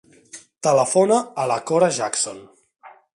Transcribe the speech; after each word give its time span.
Telefona 0.67 1.19
a 1.43 1.45
la 1.53 1.57
Cora 1.73 1.91
Jackson. 1.99 2.41